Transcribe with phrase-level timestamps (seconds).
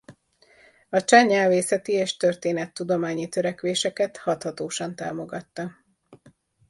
[0.89, 5.75] A cseh nyelvészeti és történettudományi törekvéseket hathatósan támogatta.